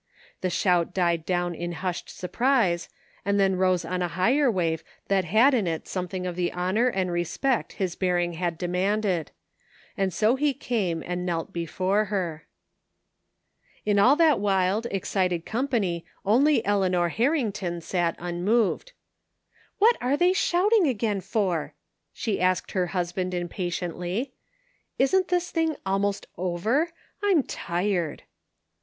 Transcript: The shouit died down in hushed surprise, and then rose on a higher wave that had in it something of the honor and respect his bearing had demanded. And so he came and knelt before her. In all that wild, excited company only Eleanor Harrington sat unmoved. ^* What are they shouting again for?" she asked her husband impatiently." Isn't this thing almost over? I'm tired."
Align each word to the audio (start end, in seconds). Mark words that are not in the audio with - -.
The 0.41 0.49
shouit 0.49 0.95
died 0.95 1.27
down 1.27 1.53
in 1.53 1.73
hushed 1.73 2.09
surprise, 2.09 2.89
and 3.23 3.39
then 3.39 3.55
rose 3.55 3.85
on 3.85 4.01
a 4.01 4.07
higher 4.07 4.49
wave 4.49 4.83
that 5.09 5.25
had 5.25 5.53
in 5.53 5.67
it 5.67 5.87
something 5.87 6.25
of 6.25 6.35
the 6.35 6.51
honor 6.53 6.87
and 6.87 7.11
respect 7.11 7.73
his 7.73 7.95
bearing 7.95 8.33
had 8.33 8.57
demanded. 8.57 9.29
And 9.95 10.11
so 10.11 10.35
he 10.37 10.55
came 10.55 11.03
and 11.05 11.23
knelt 11.23 11.53
before 11.53 12.05
her. 12.05 12.47
In 13.85 13.99
all 13.99 14.15
that 14.15 14.39
wild, 14.39 14.87
excited 14.87 15.45
company 15.45 16.03
only 16.25 16.65
Eleanor 16.65 17.09
Harrington 17.09 17.79
sat 17.79 18.15
unmoved. 18.17 18.93
^* 18.93 18.93
What 19.77 19.97
are 20.01 20.17
they 20.17 20.33
shouting 20.33 20.87
again 20.87 21.21
for?" 21.21 21.75
she 22.11 22.41
asked 22.41 22.71
her 22.71 22.87
husband 22.87 23.35
impatiently." 23.35 24.33
Isn't 24.97 25.27
this 25.27 25.51
thing 25.51 25.75
almost 25.85 26.25
over? 26.39 26.89
I'm 27.21 27.43
tired." 27.43 28.23